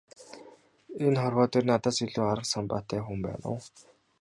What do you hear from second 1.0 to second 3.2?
Энэ хорвоо дээр надаас илүү арга самбаатай хүн